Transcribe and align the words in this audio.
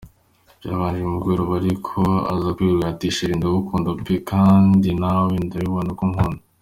Byabanje 0.59 0.99
kumugora 1.03 1.41
ariko 1.59 1.97
aza 2.33 2.49
kwerurura 2.55 2.85
ati 2.91 3.07
“Sheri, 3.15 3.33
ndagukunda 3.39 3.89
pe! 4.05 4.15
Kandi 4.31 4.89
nawe 5.01 5.33
ndabibna 5.45 5.91
ko 5.99 6.03
unkunda. 6.07 6.41